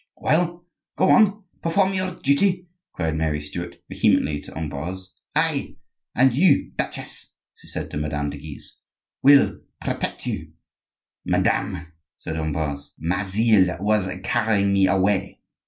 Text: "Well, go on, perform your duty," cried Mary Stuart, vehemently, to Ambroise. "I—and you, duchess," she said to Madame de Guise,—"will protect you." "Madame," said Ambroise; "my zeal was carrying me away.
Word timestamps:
"Well, 0.17 0.65
go 0.95 1.11
on, 1.11 1.43
perform 1.61 1.93
your 1.93 2.15
duty," 2.15 2.67
cried 2.93 3.15
Mary 3.15 3.39
Stuart, 3.39 3.83
vehemently, 3.87 4.41
to 4.41 4.57
Ambroise. 4.57 5.13
"I—and 5.35 6.33
you, 6.33 6.71
duchess," 6.75 7.35
she 7.53 7.67
said 7.67 7.91
to 7.91 7.97
Madame 7.97 8.31
de 8.31 8.39
Guise,—"will 8.39 9.59
protect 9.79 10.25
you." 10.25 10.53
"Madame," 11.23 11.93
said 12.17 12.35
Ambroise; 12.35 12.93
"my 12.97 13.27
zeal 13.27 13.77
was 13.79 14.09
carrying 14.23 14.73
me 14.73 14.87
away. 14.87 15.39